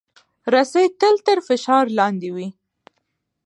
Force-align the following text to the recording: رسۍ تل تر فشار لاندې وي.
رسۍ 0.53 0.85
تل 0.99 1.15
تر 1.25 1.37
فشار 1.47 1.85
لاندې 1.97 2.29
وي. 2.35 2.47